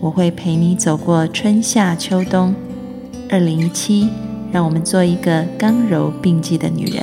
[0.00, 2.54] 我会陪你走过春夏秋冬。
[3.28, 4.08] 二零一七，
[4.52, 7.02] 让我们做一个刚柔并济的女人。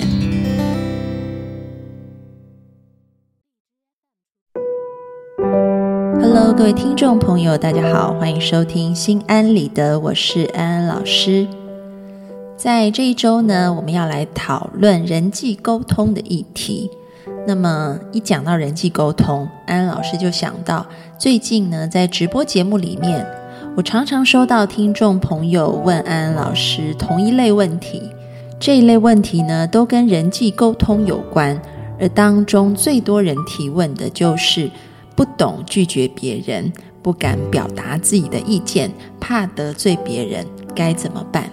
[6.22, 11.46] Hello，各位听众朋友，大家好，欢迎收听《心安理得》，我是安安老师。
[12.56, 16.90] 在这一周呢，我们要来讨论人际沟通的议题。
[17.48, 20.86] 那么一讲到人际沟通，安安老师就想到
[21.18, 23.26] 最近呢，在直播节目里面，
[23.78, 28.02] 我常常收到听众朋友问安安老师同一类问题。
[28.60, 31.60] 这一类问题呢，都跟人际沟通有关，
[32.00, 34.72] 而当中最多人提问的就是
[35.16, 36.72] 不懂拒绝别人，
[37.04, 41.48] 不敢表达自己的意见，怕得罪别人，该怎么办？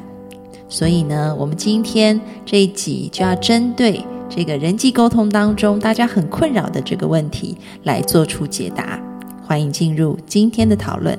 [0.68, 4.02] 所以呢，我们今天这一集就要针对
[4.34, 8.98] 这个人际沟通当中大家很困扰的这个问题来做出解答。
[9.42, 11.18] 欢迎进入今天的讨论。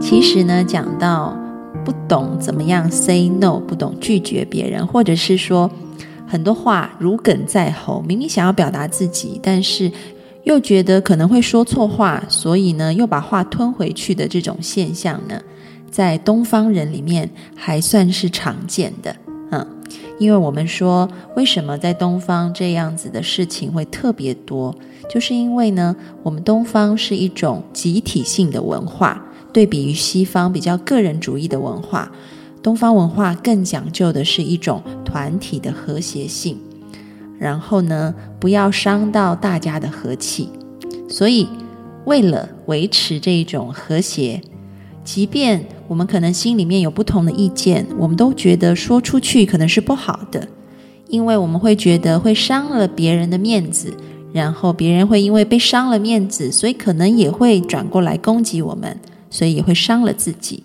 [0.00, 1.36] 其实呢，讲到
[1.84, 5.68] 不懂怎么样 say no，不懂拒绝别人，或者是说
[6.28, 9.90] 很多话如鲠在喉，明明想要表达自己，但是。
[10.48, 15.38] 又觉得可能会说错话，所以呢，又把话吞回去的这种现象呢，
[15.90, 19.14] 在东方人里面还算是常见的。
[19.50, 19.66] 嗯，
[20.18, 24.74] 因为我们说，为什么在东方这样子的事情会特别多，
[25.10, 29.22] 就是因为呢，我们东方是一种集体性的文化，
[29.52, 32.10] 对比于西方比较个人主义的文化，
[32.62, 36.58] 东方文化更讲究的是一种团体的和谐性。
[37.38, 40.48] 然后呢，不要伤到大家的和气，
[41.08, 41.48] 所以
[42.04, 44.40] 为了维持这种和谐，
[45.04, 50.48] 即便我们可能心里面有不同的意见，我们都觉得说出去可能是不好的，
[51.08, 53.94] 因为我们会觉得会伤了别人的面子，
[54.32, 58.98] 然后别人会因为被伤了面子，所以可能也会转过来攻击我们，
[59.30, 60.64] 所以也会伤了自己，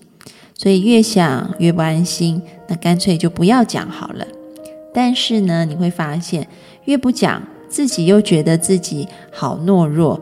[0.56, 4.26] 所以越想越不安心，那干脆就不要讲好了。
[4.94, 6.48] 但是呢，你会发现，
[6.86, 10.20] 越不讲，自己又觉得自己好懦弱，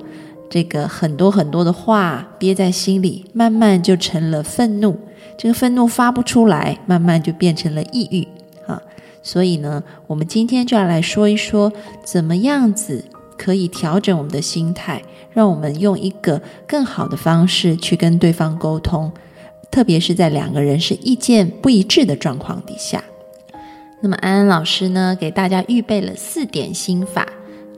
[0.50, 4.98] 这个很多很多的话憋在心里，慢慢就成了愤怒。
[5.38, 8.28] 这个愤怒发不出来，慢慢就变成了抑郁
[8.66, 8.82] 啊。
[9.24, 11.72] 所以呢，我们今天就要来说一说，
[12.04, 13.04] 怎么样子
[13.38, 19.12] 可以调整我们的心态，让我们用一个更好的方式去跟对方沟通，
[19.70, 23.04] 特别是在两个人是意见不一致的状况底下。
[24.02, 27.28] 那么安安老师呢，给大家预备了四点心法。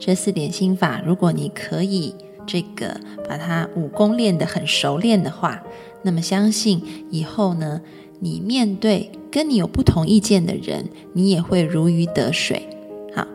[0.00, 2.14] 这四点心法，如果你可以
[2.46, 2.98] 这个
[3.28, 5.62] 把它武功练得很熟练的话，
[6.02, 7.80] 那么相信以后呢，
[8.20, 12.66] 你面对跟你有不同意见的人，你也会如鱼得水。
[13.14, 13.26] 好，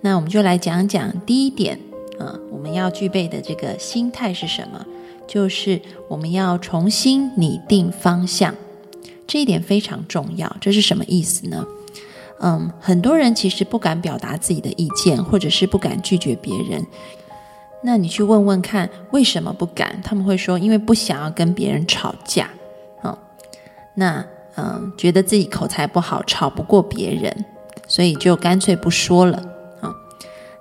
[0.00, 1.78] 那我们就来讲讲第一点，
[2.18, 4.84] 嗯，我们要具备的这个心态是什么？
[5.28, 8.54] 就是我们要重新拟定方向，
[9.26, 10.56] 这一点非常重要。
[10.60, 11.64] 这是什么意思呢？
[12.40, 16.84] 嗯，很多人其实不敢表达自己的意见，或者是不敢拒绝别人。
[17.82, 20.00] 那你去问问看，为什么不敢？
[20.02, 22.50] 他们会说，因为不想要跟别人吵架。
[23.02, 23.16] 嗯，
[23.94, 24.24] 那
[24.56, 27.44] 嗯，觉得自己口才不好，吵不过别人，
[27.86, 29.38] 所以就干脆不说了。
[29.80, 29.94] 啊，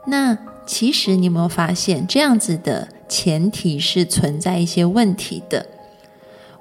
[0.08, 5.66] 那其实你有没有发现，这样子的前提是存在一些问题的。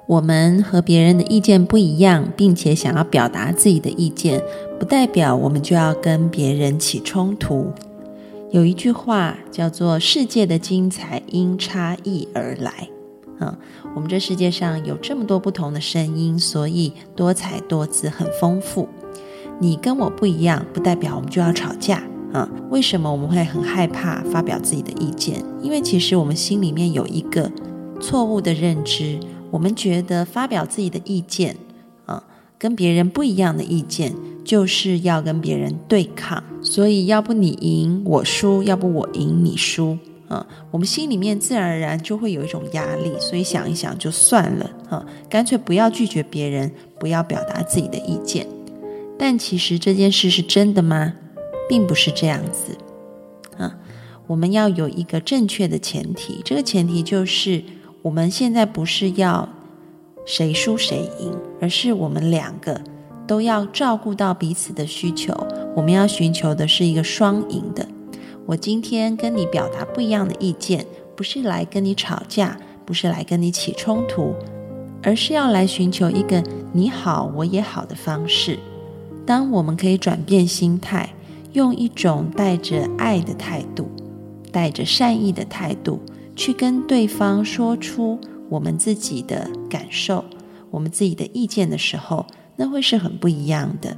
[0.07, 4.41] 我们和别人的意见不一样，并且想要表达自己的意见，
[4.79, 7.69] 不代表我们就要跟别人起冲突。
[8.49, 12.87] 有一句话叫做“世界的精彩因差异而来”。
[13.39, 13.57] 啊，
[13.93, 18.87] 我们这世界上有这么多不同的声音，所以多彩多姿，很丰富。
[19.59, 22.01] 你跟我不一样，不代表我们就要吵架。
[22.31, 25.43] 啊，为什么我们会很害怕发表自己的意见？
[25.61, 27.51] 因为其实我们心里面有一个
[27.99, 29.19] 错误的认知。
[29.51, 31.57] 我们觉得发表自己的意见，
[32.05, 32.23] 啊，
[32.57, 34.13] 跟别人不一样的意见，
[34.49, 36.43] 就是要跟别人对抗。
[36.63, 39.95] 所以，要不你赢我输，要不我赢你输，
[40.27, 43.13] 啊，我们心里面自然而然就会有一种压力。
[43.19, 48.47] 所以想一想就算了，啊，干脆不要拒绝别人，不要表达自己的意见。
[49.19, 51.13] 但其实这件事是真的吗？
[51.69, 52.75] 并不是这样子。
[53.55, 53.77] 啊，
[54.25, 57.63] 我们要有一个正确的前提，这个前提就是
[58.01, 59.47] 我们现在不是要
[60.25, 62.81] 谁输谁赢，而是我们两个
[63.29, 65.31] 都要照顾到彼此的需求。
[65.75, 67.87] 我们要寻求的是一个双赢的。
[68.47, 70.83] 我今天跟你表达不一样的意见，
[71.15, 74.33] 不是来跟你吵架，不是来跟你起冲突，
[75.03, 76.43] 而是要来寻求一个
[76.73, 78.57] 你好我也好的方式。
[79.27, 81.07] 当我们可以转变心态。
[81.53, 83.89] 用一种带着爱的态度，
[84.51, 85.99] 带着善意的态度，
[86.35, 90.23] 去跟对方说出我们自己的感受、
[90.69, 92.23] 我们自己的意见的时候，
[92.59, 93.95] 那会是很不一样的。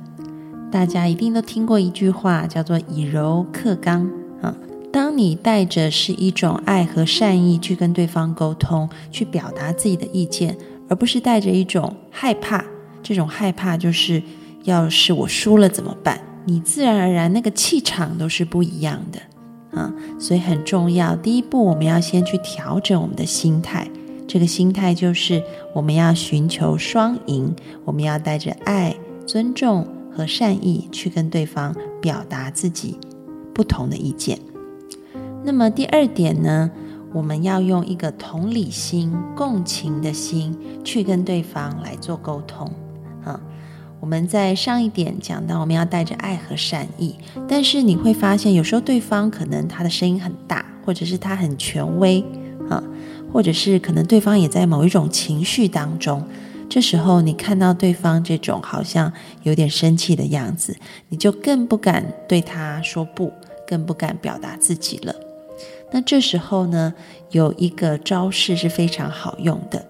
[0.72, 4.08] 大家一定都听过一句话，叫做“以柔克刚”
[4.40, 4.56] 啊。
[4.94, 10.56] 当你带着是一种爱和善意去跟对方沟通，去表达自己的意见，
[10.88, 12.64] 而不是带着一种害怕，
[13.02, 14.22] 这种害怕就是
[14.64, 16.22] 要是我输了怎么办？
[16.46, 21.16] 你自然而然那个气场都是不一样的啊，所以很重要。
[21.16, 23.88] 第一步，我们要先去调整我们的心态。
[24.32, 25.44] 这个心态就是
[25.76, 28.96] 我们要寻求双赢，我们要带着爱、
[29.28, 32.98] 尊重和善意去跟对方表达自己
[33.54, 34.40] 不同的意见。
[35.44, 36.72] 那么第二点呢，
[37.12, 42.72] 我们要用一个同理心、共情的心去跟对方来做沟通
[43.26, 43.38] 啊。
[44.00, 47.16] 我们在上一点讲到，我们要带着爱和善意，
[47.50, 52.24] 但是你会发现，有时候对方可能他的声音很大，或者是他很权威
[52.70, 52.82] 啊，
[53.32, 56.24] 或者是可能对方也在某一种情绪当中。
[56.70, 59.12] 这时候你看到对方这种好像
[59.44, 60.76] 有点生气的样子，
[61.10, 63.32] 你就更不敢对他说不，
[63.68, 65.14] 更不敢表达自己了。
[65.92, 66.94] 那这时候呢，
[67.32, 69.86] 有一个招式是非常好用的，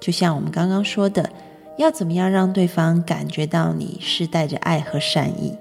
[0.00, 1.30] 就像我们刚刚说的。
[1.76, 5.52] 要怎么样让对方感觉到你是带着爱和善意，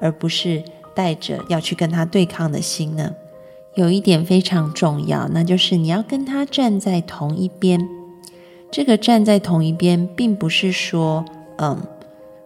[0.00, 0.60] 而不是
[0.96, 3.14] 带着要去跟他对抗的心呢？
[3.74, 7.88] 有一点非常重要，那就是你要跟他站在同一边。
[8.70, 11.24] 这个站在同一边，并不是说，
[11.58, 11.80] 嗯，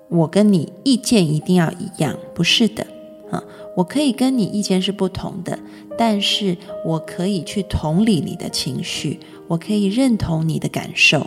[0.08, 2.86] 我跟你意见一定要一样，不是的，
[3.30, 3.42] 啊，
[3.76, 5.58] 我可以跟你意见是不同的，
[5.98, 11.26] 但是我可以去同理你的情绪，我可以认同你的感受。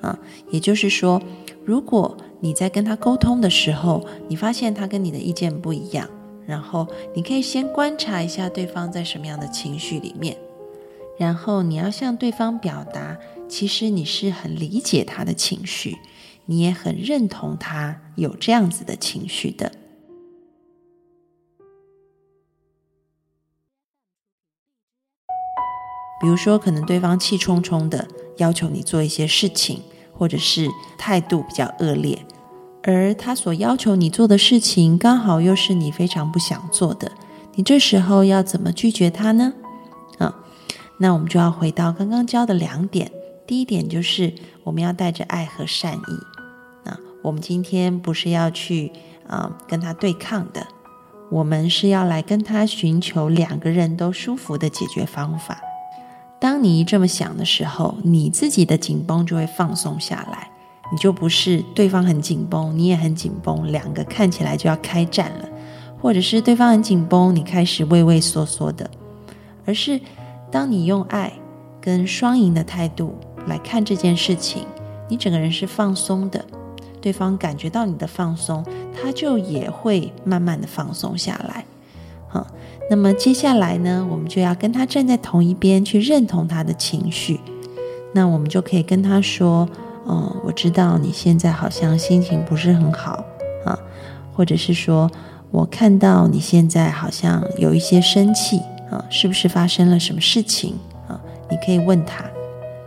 [0.00, 0.18] 啊，
[0.50, 1.22] 也就是说，
[1.64, 6.08] 如果你在跟他沟通的时候，你发现他跟你的意见不一样，
[6.46, 10.36] 然后你可以先观察一下对方在什么样的情绪里面，
[11.18, 13.18] 然后你要向对方表达，
[13.48, 15.96] 其实你是很理解他的情绪，
[16.46, 19.72] 你也很认同他有这样子的情绪的。
[26.20, 28.06] 比如说，可能对方气冲冲的
[28.36, 29.82] 要求你做一些事情。
[30.14, 30.68] 或者是
[30.98, 32.16] 态度比较恶劣，
[32.84, 37.10] 而他所要求你做的事情刚好又是你非常不想做的，
[37.54, 39.52] 你这时候要怎么拒绝他呢？
[40.18, 40.34] 啊，
[40.98, 43.10] 那我们就要回到刚刚教的两点。
[43.46, 44.32] 第一点就是
[44.64, 46.88] 我们要带着爱和善意。
[46.88, 48.90] 啊，我们今天不是要去
[49.28, 50.66] 啊跟他对抗的，
[51.30, 55.60] 我们是要来跟他寻求两个人都舒服的解决方法。
[56.40, 60.50] 当你这么想的时候，你自己的紧绷就会放松下来，
[60.92, 65.48] 你就不是对方很紧绷，你也很紧绷，两个看起来就要开战了，
[66.00, 68.88] 或者是对方很紧绷，你开始畏畏缩缩的，
[69.64, 69.98] 而是
[70.50, 71.32] 当你用爱
[71.80, 73.14] 跟双赢的态度
[73.46, 74.66] 来看这件事情，
[75.08, 76.44] 你整个人是放松的，
[77.00, 81.64] 对方感觉到你的放松，他就也会慢慢的放松下来，
[82.28, 82.46] 好。
[82.90, 87.40] 那么接下来呢，我们就要跟他站在同一边，去认同他的情绪。
[88.12, 89.66] 那我们就可以跟他说
[90.04, 93.24] ：“哦，我知道你现在好像心情不是很好
[93.64, 93.78] 啊，
[94.34, 95.10] 或者是说
[95.50, 98.58] 我看到你现在好像有一些生气
[98.90, 100.74] 啊，是不是发生了什么事情
[101.08, 101.20] 啊？
[101.50, 102.24] 你可以问他，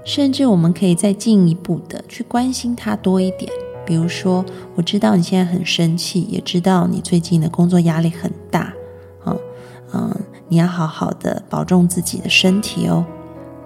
[0.04, 3.52] 甚至我们可以再进一步的去关心他多一点。
[3.86, 4.44] 比如说，
[4.76, 8.74] 我知道你现在很生气，也知道你最近的工作压力很大
[9.24, 9.36] 啊。”
[9.94, 10.14] 嗯，
[10.48, 13.06] 你要好好的保重自己的身体哦。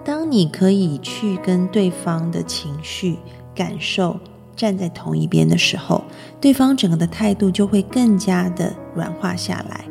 [0.04, 3.18] 当你可以去跟对方的情绪
[3.54, 4.18] 感受
[4.56, 6.04] 站在同一边的时候，
[6.40, 9.84] 对方整个的态度就会更加的软化下来。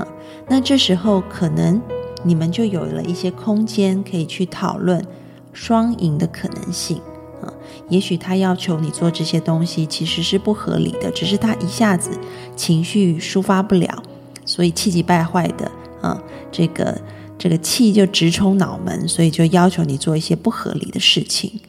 [0.00, 0.06] 啊，
[0.48, 1.80] 那这时候可能
[2.24, 5.04] 你们就有了一些空间可以去讨论
[5.52, 6.98] 双赢的可能性。
[7.42, 7.52] 啊，
[7.88, 12.10] 也许他要求你做这些东西其实是不合理的，只是他一下子
[12.54, 14.02] 情绪抒发不了。
[14.44, 17.00] 所以气急败坏的啊，这个
[17.38, 21.60] 这个气就直冲脑门，所以就要求你做一些不合理的事情。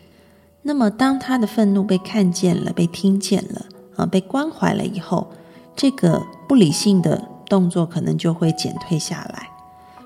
[0.64, 3.66] 那么，当他的愤怒被看见了、被听见了
[3.98, 5.32] 啊、被关怀了以后，
[5.76, 9.50] 这个不理性的动作可能就会减退下来，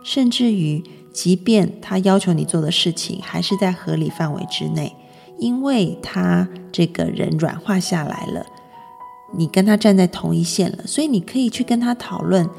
[0.03, 0.83] 甚至于，
[1.13, 4.95] 即便他要求你做的事情还是在合理范围之内，
[5.37, 8.45] 因为他这个人软化下来了，
[9.35, 12.49] 你跟他站在同一线了，所以你可以去跟他讨论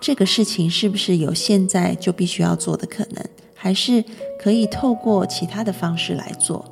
[0.00, 3.24] 这个事情是不是有现在就必须要做的可能，
[3.54, 4.04] 还是
[4.38, 6.64] 可以透过其他的方式来做，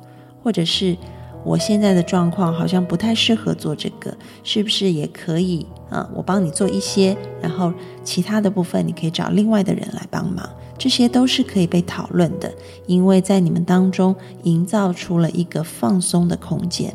[0.43, 0.97] 或者是。
[1.43, 4.13] 我现在的状况好像不太适合做这个，
[4.43, 6.09] 是不是也可以啊？
[6.13, 7.71] 我帮你做一些，然后
[8.03, 12.53] 其他的部分你可以找另外的人来帮忙，这些都是可以被讨论的，
[12.85, 14.13] 因为在你们当中
[14.43, 16.93] 营造出了一个放松的空间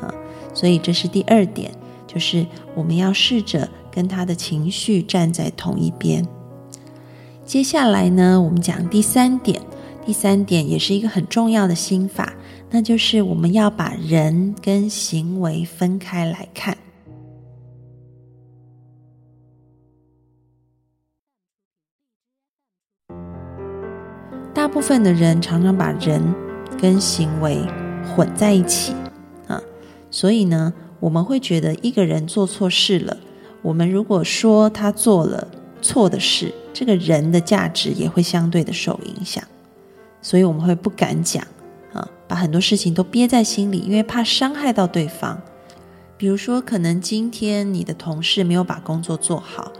[0.00, 0.14] 啊。
[0.54, 1.72] 所以这是第二点，
[2.06, 6.24] 就是我们要试着跟他的情绪站在同一边。
[7.44, 9.60] 接下来呢，我们讲第三点，
[10.06, 12.34] 第三点也是一个很重要的心法。
[12.70, 16.76] 那就是我们要把人跟行为分开来看。
[24.52, 26.20] 大部分的人常常把人
[26.78, 27.64] 跟行为
[28.04, 28.92] 混在一起
[29.46, 29.62] 啊，
[30.10, 33.16] 所以呢，我们会觉得一个人做错事了，
[33.62, 35.48] 我们如果说他做了
[35.80, 39.42] 错的事，这个人的价值也会相对的受影响，
[40.20, 41.42] 所以我们会不敢讲。
[42.28, 45.40] 把很多事情都憋在心里，因为怕伤害到对方。
[46.18, 49.72] 比如说，可能今天你的同事没有把工作做好，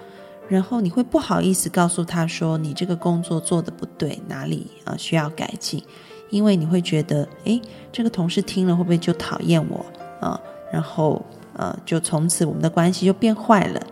[0.48, 5.82] 然后你会不好意思告诉他说你这个工作做的不对，哪里啊需要改进？
[6.30, 7.60] 因为你会觉得，诶，
[7.92, 9.84] 这个同事听了会不会就讨厌我
[10.20, 10.40] 啊？
[10.72, 11.20] 然后
[11.54, 13.86] 呃，就从此我们的关系就变坏了。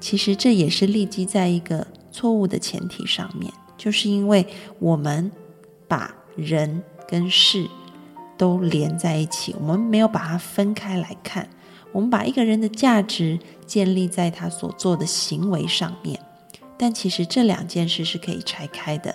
[0.00, 4.44] 其实这也是立基在一个错误的前提上面，就是因为
[4.80, 5.30] 我们
[5.86, 6.82] 把人。
[7.08, 7.68] 跟事
[8.36, 11.48] 都连在一起，我们没有把它分开来看。
[11.92, 16.18] 我们把一个人的价值建立在他所做的行为上面，
[16.78, 19.14] 但其实这两件事是可以拆开的。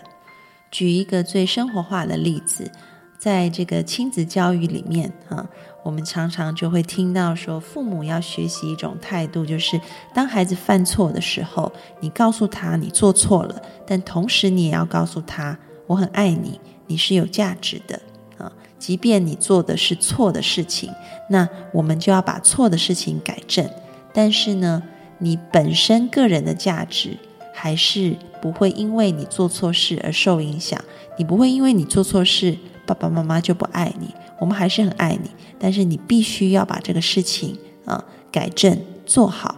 [0.69, 2.71] 举一个最生活化的例子，
[3.17, 5.43] 在这个亲子教育里面啊，
[5.81, 9.81] 我们常常就会听到说，父母要学习一种态度，就是
[10.13, 16.59] 当孩子犯错的时候，你告诉他你做错了，但同时你也要告诉他我很爱你。
[16.89, 17.99] 你是有价值的
[18.37, 20.89] 啊，即便你做的是错的事情，
[21.29, 23.69] 那我们就要把错的事情改正。
[24.13, 24.81] 但是呢，
[25.17, 27.17] 你本身个人的价值
[27.53, 30.81] 还是不会因为你做错事而受影响。
[31.17, 34.15] 你不会因为你做错事，爸爸妈妈就不爱你。
[34.39, 35.29] 我们还是很爱你，
[35.59, 38.01] 但是你必须要把这个事情啊
[38.31, 39.57] 改正做好。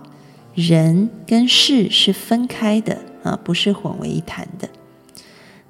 [0.56, 4.68] 人跟事是分开的啊，不是混为一谈的。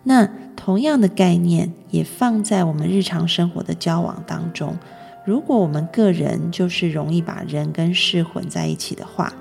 [0.04, 0.30] 那。
[0.60, 4.78] 同样的概念也放在我们日常生活的交往当中。
[5.26, 9.34] 如果我们个人就是容易把人跟事混在一起的话，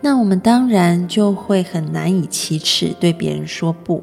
[0.00, 4.02] 那我们当然就会很难以启齿对别人说不，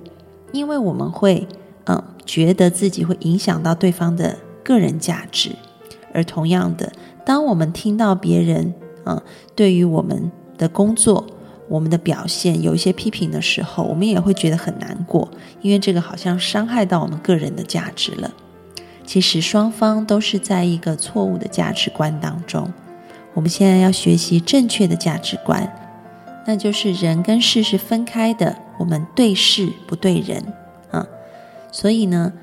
[0.53, 1.46] 因为我们会
[1.86, 5.51] 嗯觉得自己会影响到对方的个人价值。
[6.13, 6.89] 而同样的，
[7.25, 8.74] 当我们听到别人
[9.05, 9.22] 嗯
[9.53, 11.27] 对于我们的工作，
[11.69, 15.29] 我们的表现有一些批评的时候，我们也会觉得很难过，
[15.61, 18.33] 因为这个好像伤害到我们个人的价值了。
[19.05, 22.73] 其实双方都是在一个错误的价值观当中。
[23.35, 25.71] 我们现在要学习正确的价值观，
[26.45, 30.43] 那就是人跟事是分开的，我们对事不对人
[30.91, 31.07] 啊。
[31.71, 32.33] 所以呢，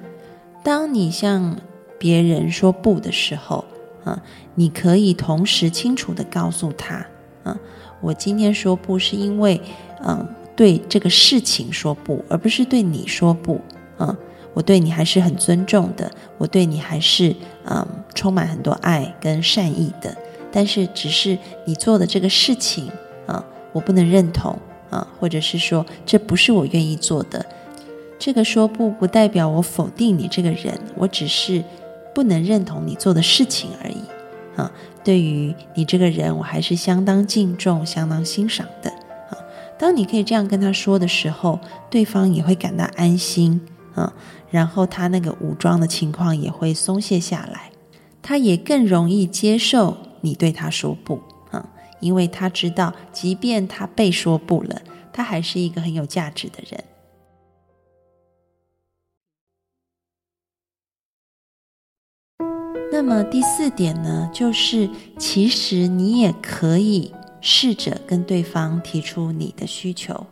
[0.62, 1.56] 当你向
[1.98, 3.64] 别人说不的时候
[4.04, 4.22] 啊，
[4.54, 7.06] 你可以同时清楚的告诉他
[7.42, 7.58] 啊。
[8.00, 9.60] 我今天说不是因为，
[10.04, 13.60] 嗯，对这个事情说不，而不是对你说不，
[13.98, 14.16] 嗯，
[14.54, 17.34] 我对你还是很尊重的，我对你还是
[17.64, 20.16] 嗯充满很多爱跟善意的，
[20.52, 22.90] 但是只是你做的这个事情
[23.26, 24.58] 啊，我不能认同
[24.90, 27.44] 啊，或者是说这不是我愿意做的，
[28.18, 31.62] 这个说不不代表我否定你这个人，我只是
[32.14, 34.00] 不能认同你做的事情而已。
[34.56, 34.70] 啊，
[35.04, 38.90] 对于你这个人，我还是相当敬重、相当欣赏的。
[39.30, 39.38] 啊，
[39.78, 41.60] 当你可以这样跟他说的时候，
[41.90, 43.60] 对方也会感到安心。
[43.94, 44.12] 啊，
[44.50, 47.70] 然后他那个武装的情况也会松懈下来，
[48.20, 51.20] 他也更容易接受你对他说不。
[51.50, 51.66] 啊，
[52.00, 54.80] 因为他知道，即便他被说不了，
[55.12, 56.84] 他还是一个很有价值的人。
[62.96, 64.88] 那么第四点呢，就是
[65.18, 67.12] 其实你也可以
[67.42, 70.26] 试着跟对方提出你的需求。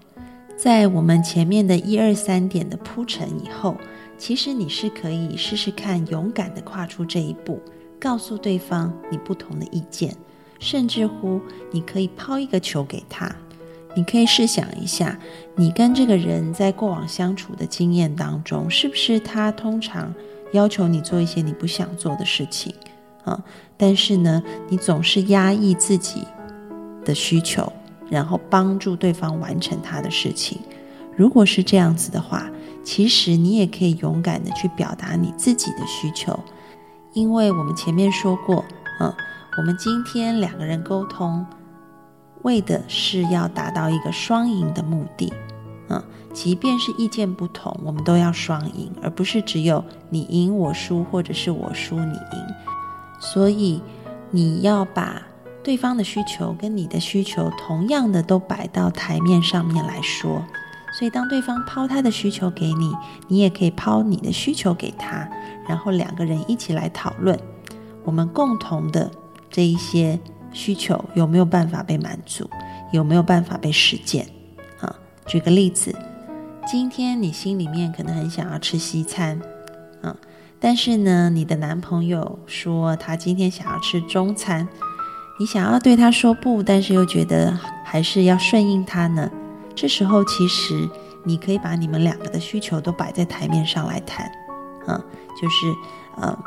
[0.56, 3.76] 在我们前面的一二三点的铺陈以后，
[4.16, 7.60] 其实你是可以试试看，勇敢的跨出这一步，
[8.00, 10.16] 告诉对方你不同的意见，
[10.58, 13.30] 甚至乎你可以抛一个球给他，
[13.94, 15.18] 你可以试想一下，
[15.54, 20.14] 你跟这个人在过往相处的经验当中，是不是他通常
[20.54, 22.72] 要求你做一些你不想做的事情
[23.24, 23.42] 啊？
[23.76, 26.22] 但是呢，你总是压抑自己
[27.04, 27.70] 的需求，
[28.08, 30.58] 然后帮助对方完成他的事情。
[31.16, 32.48] 如果是这样子的话，
[32.84, 36.38] 其实你也可以勇敢的去表达你自己的需求，
[37.12, 38.64] 因为我们前面说过，
[39.00, 39.12] 嗯，
[39.58, 41.44] 我们今天两个人沟通。
[42.42, 45.32] 为的是要达到一个双赢的目的，
[45.88, 52.44] 嗯，即便是意见不同，我们都要双赢，而不是只有你赢我输，或者是我输你赢。
[53.20, 53.82] 所以
[54.30, 55.22] 你要把
[55.62, 60.42] 对方的需求跟你的需求同样的都摆到台面上面来说。
[60.98, 62.92] 所以当对方抛他的需求给你，
[63.28, 65.28] 你也可以抛你的需求给他，
[65.68, 67.38] 然后两个人一起来讨论
[68.04, 69.10] 我们共同的
[69.50, 70.18] 这一些。
[70.56, 72.48] 需求有没有办法被满足？
[72.92, 74.24] 有没有办法被实践？
[75.26, 75.94] 举个例子，
[76.66, 79.40] 今天你心里面可能很想要吃西餐，
[80.02, 80.14] 啊，
[80.60, 84.68] 但是呢，你的男朋友说他今天想要吃中餐，
[85.38, 89.30] 你想要对他说不，但是又觉得还是要顺应他呢。
[89.74, 90.88] 这时候其实
[91.24, 94.30] 你可以把你们两个的需求都摆在台面上来谈，
[94.86, 95.02] 啊，
[95.40, 95.74] 就是，
[96.16, 96.38] 呃，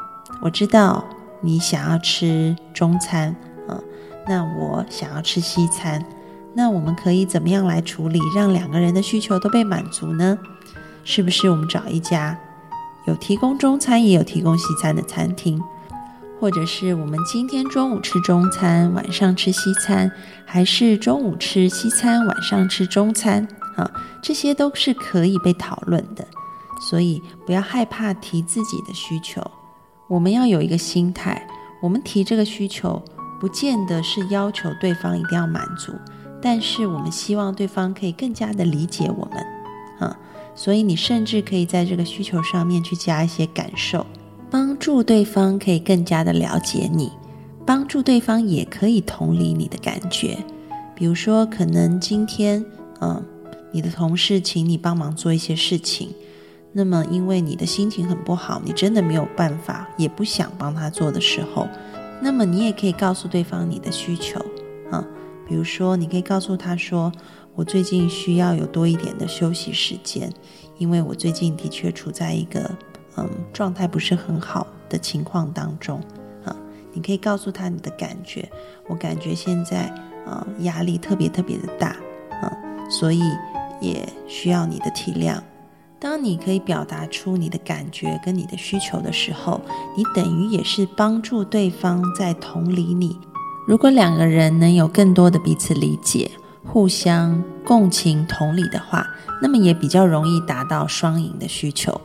[0.42, 1.04] 我知道
[1.42, 3.36] 你想要吃中餐。
[3.68, 3.84] 嗯
[4.30, 6.06] 那我想要吃西餐，
[6.58, 10.36] 那我们可以怎么样来处理，让两个人的需求都被满足呢？
[11.04, 12.36] 是不是我们找一家
[13.06, 15.62] 有提供中餐也有提供西餐的餐厅，
[16.40, 20.12] 或者是我们今天中午吃中餐，晚上吃西餐，
[20.48, 23.48] 还是中午吃西餐，晚上吃中餐？
[23.76, 23.88] 啊，
[24.24, 26.28] 这些都是可以被讨论的。
[26.82, 29.44] 所以不要害怕提自己的需求，
[30.08, 31.48] 我们要有一个心态，
[31.84, 33.00] 我们提这个需求。
[33.40, 35.94] 不见得是要求对方一定要满足，
[36.50, 39.46] 但是我们希望对方可以更加的理解我们，
[40.00, 40.18] 啊，
[40.56, 44.06] 所以你甚至可以在这个需求上面去加一些感受，
[44.50, 47.12] 帮助对方可以更加的了解你，
[47.66, 50.38] 帮助对方也可以同理你的感觉。
[50.96, 52.64] 比如说，可能今天，
[53.02, 53.22] 嗯，
[53.74, 56.14] 你的同事请你帮忙做一些事情，
[56.72, 61.68] 那么因为你的心情很不好，你真的没有办法，也不想帮他做的时候。
[62.22, 64.40] 那么你也可以告诉对方你的需求，
[65.48, 67.12] 比如说你可以告诉他说
[67.56, 70.30] ：“我最近需要有多一点的休息时间，
[70.78, 72.70] 因为我最近的确处在一个
[73.16, 76.02] 嗯状态不是很好的情况当中
[76.44, 76.54] 啊。”
[76.92, 78.50] 你可以告诉他你的感觉，
[78.88, 79.86] 我感觉现在
[80.26, 81.96] 啊压力特别特别的大
[82.42, 82.52] 啊，
[82.90, 83.22] 所以
[83.80, 85.40] 也需要你的体谅。
[86.00, 89.62] 当你可以表达出你的感觉跟你的需求的时候，
[89.96, 93.18] 你等于也是帮助对方在同理你。
[93.68, 96.32] 如果两个人能有更多的彼此理解、
[96.64, 99.06] 互相共情、同理的话，
[99.42, 102.00] 那么也比较容易达到双赢的需求。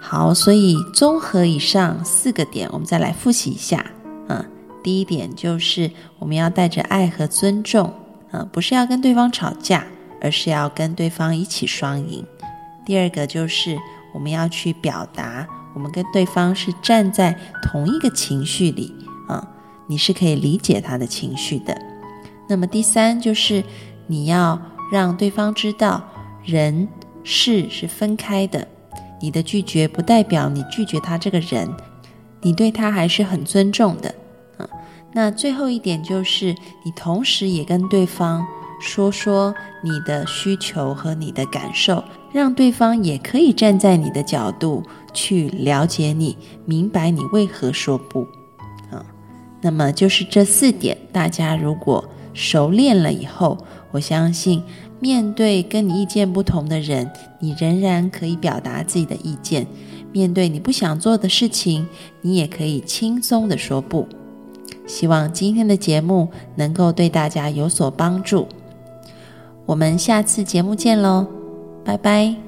[0.00, 3.86] 好，所以综合以上四个点，我们再来复习一下。
[4.26, 4.44] 嗯，
[4.82, 7.94] 第一点就是我们要带着爱和尊重，
[8.32, 9.86] 嗯，不是要跟对方吵架，
[10.20, 12.26] 而是要跟对方一起双赢。
[12.84, 13.78] 第二个就是
[14.12, 18.92] 我们要去表达，我们跟对方是站在同一个情绪里
[19.28, 19.46] 啊，
[19.88, 21.76] 你是可以理解他的情绪的。
[22.48, 23.64] 那么第三就是
[24.06, 24.60] 你要
[24.92, 26.02] 让对方知道，
[26.44, 26.86] 人
[27.24, 28.68] 事是分开的，
[29.20, 31.68] 你的拒绝不代表你拒绝他这个人，
[32.42, 34.14] 你对他还是很尊重的
[34.58, 34.68] 啊。
[35.12, 38.46] 那最后一点就是你同时也跟对方。
[38.80, 48.24] 说说你的需求和你的感受，让对方也可以站在你的角度去了解你，明白你为何说不。
[49.60, 53.58] 那么就是这四点，大家如果熟练了以后，
[53.90, 54.62] 我相信
[55.00, 59.64] 面对跟你意见不同的人，你仍然可以表达自己的意见；
[60.12, 61.88] 面对你不想做的事情，
[62.22, 64.06] 你也可以轻松的说不。
[64.86, 68.48] 希望今天的节目能够对大家有所帮助。
[69.66, 71.26] 我们下次节目见喽，
[71.84, 72.47] 拜拜。